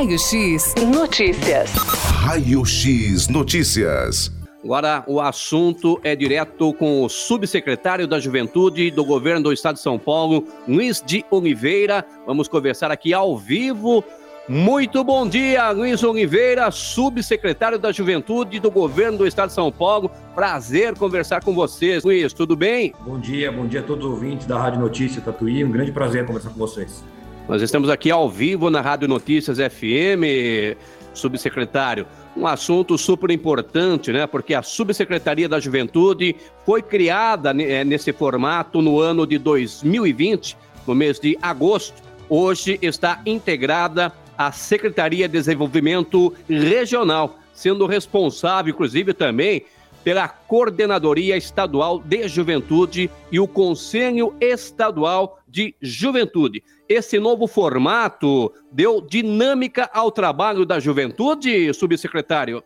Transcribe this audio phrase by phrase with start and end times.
[0.00, 1.72] Raio X Notícias.
[1.74, 4.32] Raio X Notícias.
[4.64, 9.82] Agora, o assunto é direto com o subsecretário da Juventude do governo do estado de
[9.82, 12.02] São Paulo, Luiz de Oliveira.
[12.26, 14.02] Vamos conversar aqui ao vivo.
[14.48, 20.10] Muito bom dia, Luiz Oliveira, subsecretário da Juventude do governo do estado de São Paulo.
[20.34, 22.04] Prazer conversar com vocês.
[22.04, 22.94] Luiz, tudo bem?
[23.00, 25.62] Bom dia, bom dia a todos os ouvintes da Rádio Notícia Tatuí.
[25.62, 27.04] Um grande prazer conversar com vocês.
[27.48, 30.76] Nós estamos aqui ao vivo na Rádio Notícias FM,
[31.12, 32.06] subsecretário
[32.36, 34.26] um assunto super importante, né?
[34.26, 40.56] Porque a Subsecretaria da Juventude foi criada eh, nesse formato no ano de 2020,
[40.86, 42.02] no mês de agosto.
[42.28, 49.64] Hoje está integrada à Secretaria de Desenvolvimento Regional, sendo responsável, inclusive, também
[50.02, 56.62] pela Coordenadoria Estadual de Juventude e o Conselho Estadual de Juventude.
[56.88, 62.62] Esse novo formato deu dinâmica ao trabalho da juventude, subsecretário?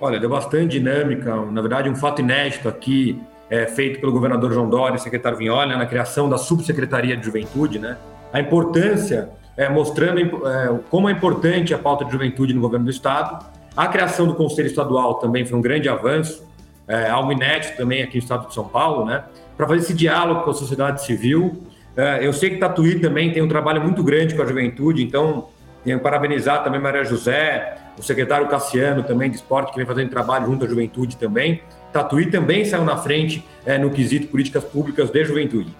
[0.00, 1.34] Olha, deu bastante dinâmica.
[1.46, 5.76] Na verdade, um fato inédito aqui, é, feito pelo governador João Dória e secretário Vinhola,
[5.76, 7.96] na criação da Subsecretaria de Juventude, né?
[8.32, 12.90] A importância, é, mostrando é, como é importante a pauta de juventude no governo do
[12.90, 13.44] Estado.
[13.76, 16.44] A criação do Conselho Estadual também foi um grande avanço
[16.86, 19.24] é, algo inédito também aqui no estado de São Paulo, né?
[19.56, 21.62] Para fazer esse diálogo com a sociedade civil.
[21.96, 25.48] É, eu sei que Tatuí também tem um trabalho muito grande com a juventude, então
[25.84, 30.10] tenho que parabenizar também Maria José, o secretário Cassiano também de esporte, que vem fazendo
[30.10, 31.62] trabalho junto à juventude também.
[31.92, 35.70] Tatuí também saiu na frente é, no quesito políticas públicas de juventude.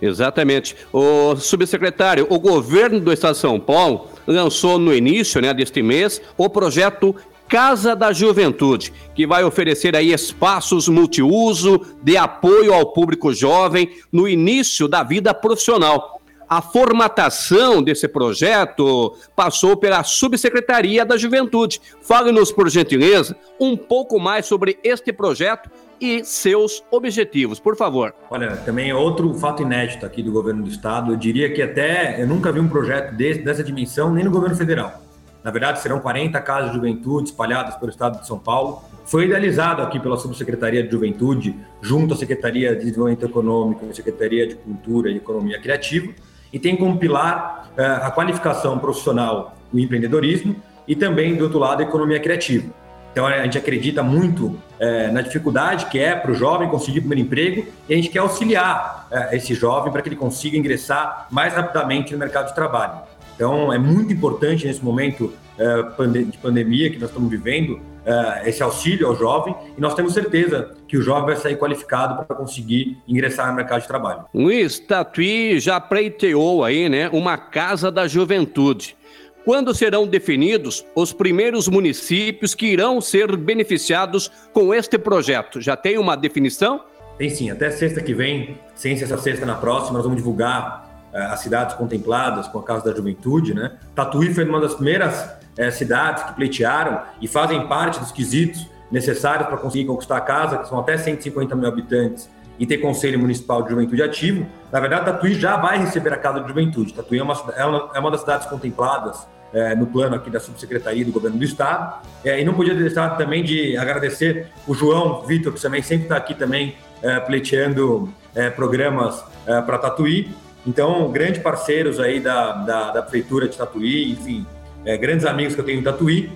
[0.00, 0.76] Exatamente.
[0.92, 6.20] O subsecretário, o governo do estado de São Paulo lançou no início né, deste mês
[6.36, 7.16] o projeto
[7.48, 14.26] Casa da Juventude, que vai oferecer aí espaços multiuso de apoio ao público jovem no
[14.28, 16.20] início da vida profissional.
[16.48, 21.80] A formatação desse projeto passou pela Subsecretaria da Juventude.
[22.02, 28.14] Fale-nos, por gentileza, um pouco mais sobre este projeto e seus objetivos, por favor.
[28.30, 32.26] Olha, também outro fato inédito aqui do governo do estado, eu diria que até eu
[32.26, 35.02] nunca vi um projeto desse, dessa dimensão nem no governo federal.
[35.44, 38.82] Na verdade, serão 40 casas de juventude espalhadas pelo estado de São Paulo.
[39.04, 44.54] Foi idealizado aqui pela Subsecretaria de Juventude, junto à Secretaria de Desenvolvimento Econômico Secretaria de
[44.54, 46.10] Cultura e Economia Criativa,
[46.50, 50.56] e tem como pilar uh, a qualificação profissional, o empreendedorismo
[50.88, 52.72] e também, do outro lado, a economia criativa.
[53.12, 57.02] Então, a gente acredita muito eh, na dificuldade que é para o jovem conseguir o
[57.02, 61.28] primeiro emprego e a gente quer auxiliar eh, esse jovem para que ele consiga ingressar
[61.30, 63.02] mais rapidamente no mercado de trabalho.
[63.34, 68.62] Então, é muito importante nesse momento uh, de pandemia que nós estamos vivendo, uh, esse
[68.62, 72.96] auxílio ao jovem, e nós temos certeza que o jovem vai sair qualificado para conseguir
[73.08, 74.24] ingressar no mercado de trabalho.
[74.32, 78.96] Luiz Tatuí já pleiteou aí, né, uma casa da juventude.
[79.44, 85.60] Quando serão definidos os primeiros municípios que irão ser beneficiados com este projeto?
[85.60, 86.80] Já tem uma definição?
[87.18, 90.83] Tem sim, até sexta que vem, sem ser essa sexta na próxima, nós vamos divulgar
[91.14, 93.72] as cidades contempladas com a Casa da Juventude, né?
[93.94, 99.46] Tatuí foi uma das primeiras é, cidades que pleitearam e fazem parte dos quesitos necessários
[99.48, 103.62] para conseguir conquistar a casa, que são até 150 mil habitantes, e ter Conselho Municipal
[103.62, 104.46] de Juventude ativo.
[104.70, 106.94] Na verdade, Tatuí já vai receber a Casa de Juventude.
[106.94, 111.04] Tatuí é é uma, é uma das cidades contempladas é, no plano aqui da Subsecretaria
[111.04, 112.00] do Governo do Estado.
[112.24, 116.16] É, e não podia deixar também de agradecer o João Vitor, que também sempre está
[116.16, 120.30] aqui também é, pleiteando é, programas é, para Tatuí.
[120.66, 124.46] Então, grandes parceiros aí da, da, da Prefeitura de Tatuí, enfim,
[124.84, 126.30] é, grandes amigos que eu tenho em Tatuí.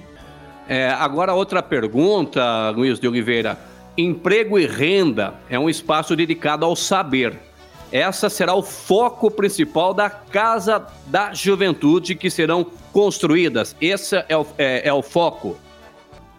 [0.69, 3.59] É, agora, outra pergunta, Luiz de Oliveira.
[3.97, 7.39] Emprego e renda é um espaço dedicado ao saber.
[7.91, 13.75] Essa será o foco principal da Casa da Juventude que serão construídas.
[13.81, 15.56] Esse é o, é, é o foco.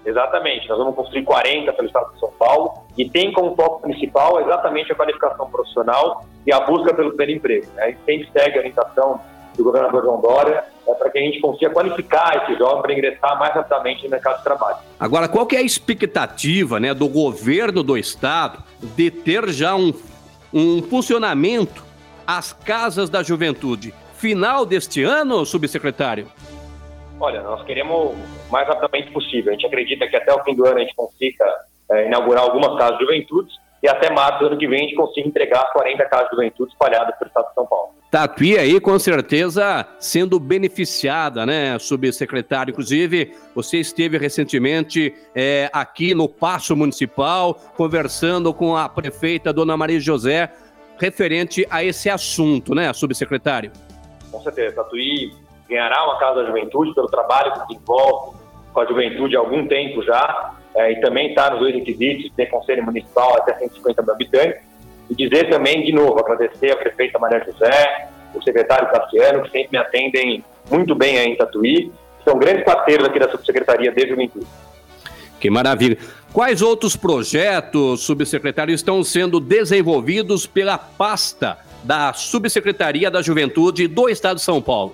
[0.09, 4.41] Exatamente, nós vamos construir 40 pelo estado de São Paulo e tem como foco principal
[4.41, 7.67] exatamente a qualificação profissional e a busca pelo primeiro emprego.
[7.75, 7.83] Né?
[7.83, 9.21] A gente sempre segue a orientação
[9.55, 13.37] do governador João Dória é, para que a gente consiga qualificar esse jovem para ingressar
[13.37, 14.77] mais rapidamente no mercado de trabalho.
[14.99, 19.93] Agora, qual que é a expectativa né, do governo do estado de ter já um,
[20.51, 21.85] um funcionamento
[22.25, 23.93] as casas da juventude?
[24.15, 26.27] Final deste ano, subsecretário?
[27.19, 28.15] Olha, nós queremos o
[28.51, 29.51] mais rapidamente possível.
[29.51, 31.45] A gente acredita que até o fim do ano a gente consiga
[31.91, 33.49] é, inaugurar algumas casas de juventude
[33.83, 36.35] e até março do ano que vem a gente consiga entregar as 40 casas de
[36.35, 37.89] juventude espalhadas pelo estado de São Paulo.
[38.09, 42.71] Tatuí aí, com certeza, sendo beneficiada, né, subsecretário?
[42.71, 49.99] Inclusive, você esteve recentemente é, aqui no Paço Municipal, conversando com a prefeita, dona Maria
[49.99, 50.51] José,
[50.97, 53.71] referente a esse assunto, né, subsecretário?
[54.31, 54.77] Com certeza.
[54.77, 55.31] Tatuí
[55.69, 58.37] ganhará uma Casa da Juventude pelo trabalho que desenvolve
[58.73, 62.45] com a juventude há algum tempo já, é, e também está nos dois requisitos, ter
[62.47, 64.61] conselho municipal até 150 mil habitantes,
[65.09, 69.69] e dizer também, de novo, agradecer a prefeita Maria José, o secretário Cassiano, que sempre
[69.71, 71.91] me atendem muito bem aí em Tatuí,
[72.23, 74.45] são grandes parceiros aqui da Subsecretaria de Juventude.
[75.39, 75.97] Que maravilha.
[76.31, 84.35] Quais outros projetos, subsecretário, estão sendo desenvolvidos pela pasta da Subsecretaria da Juventude do Estado
[84.35, 84.93] de São Paulo?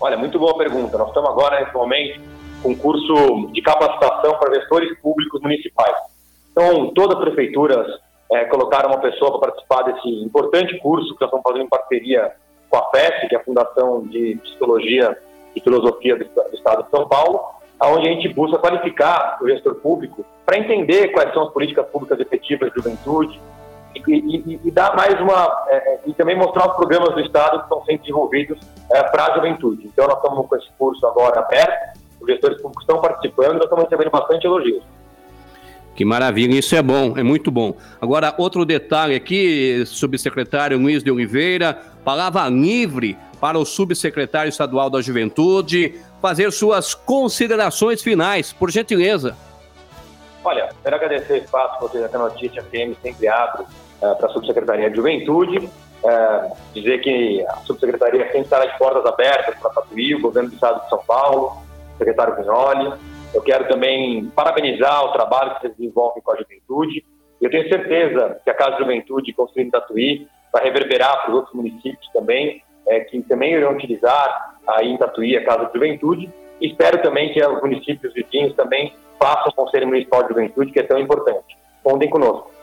[0.00, 0.98] Olha, muito boa pergunta.
[0.98, 2.20] Nós estamos agora, nesse momento,
[2.62, 5.96] com um curso de capacitação para gestores públicos municipais.
[6.52, 7.86] Então, todas as prefeituras
[8.32, 12.32] é, colocaram uma pessoa para participar desse importante curso que nós estamos fazendo em parceria
[12.68, 15.16] com a FES, que é a Fundação de Psicologia
[15.54, 17.40] e Filosofia do, do Estado de São Paulo,
[17.82, 22.18] onde a gente busca qualificar o gestor público para entender quais são as políticas públicas
[22.20, 23.40] efetivas de juventude
[24.06, 27.58] e, e, e dar mais uma é, é, e também mostrar os programas do Estado
[27.58, 28.58] que estão sendo desenvolvidos
[28.90, 29.86] é, para a juventude.
[29.86, 33.84] Então nós estamos com esse curso agora aberto, os gestores públicos estão participando, nós estamos
[33.84, 34.82] recebendo bastante elogios.
[35.94, 37.74] Que maravilha, isso é bom, é muito bom.
[37.98, 45.00] Agora, outro detalhe aqui, subsecretário Luiz de Oliveira, palavra livre para o subsecretário estadual da
[45.00, 49.36] Juventude fazer suas considerações finais, por gentileza.
[50.44, 53.64] Olha, quero agradecer o espaço que vocês da Notícia FM sempre abre
[54.00, 59.54] para a Subsecretaria de Juventude, uh, dizer que a Subsecretaria sempre estará de portas abertas
[59.58, 61.52] para Tatuí, o governo do Estado de São Paulo,
[61.94, 62.92] o secretário Vignoli,
[63.36, 67.04] eu quero também parabenizar o trabalho que vocês desenvolvem com a juventude.
[67.40, 72.08] Eu tenho certeza que a Casa Juventude construindo Tatuí vai reverberar para os outros municípios
[72.14, 76.30] também, é, que também irão utilizar aí em Tatuí a Casa de Juventude.
[76.60, 80.84] Espero também que os municípios vizinhos também façam o Conselho Municipal de Juventude, que é
[80.84, 81.58] tão importante.
[81.82, 82.55] Contem conosco.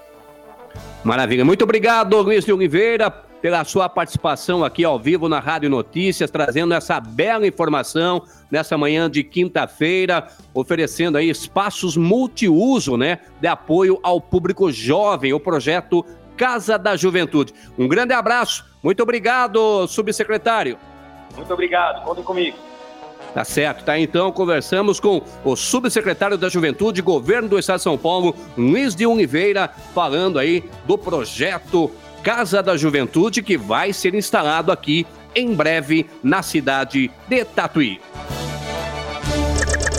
[1.04, 1.44] Maravilha.
[1.44, 3.12] Muito obrigado, Luiz de Oliveira
[3.44, 9.12] pela sua participação aqui ao vivo na Rádio Notícias, trazendo essa bela informação nessa manhã
[9.12, 16.06] de quinta-feira, oferecendo aí espaços multiuso, né, de apoio ao público jovem, o projeto
[16.38, 17.54] Casa da Juventude.
[17.78, 20.78] Um grande abraço, muito obrigado, subsecretário.
[21.36, 22.58] Muito obrigado, contem comigo.
[23.34, 23.98] Tá certo, tá?
[23.98, 29.06] Então conversamos com o subsecretário da Juventude, governo do Estado de São Paulo, Luiz de
[29.06, 31.92] Oliveira, falando aí do projeto
[32.24, 38.00] Casa da Juventude, que vai ser instalado aqui em breve na cidade de Tatuí.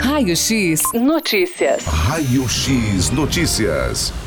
[0.00, 1.84] Raio X Notícias.
[1.84, 4.23] Raio X Notícias.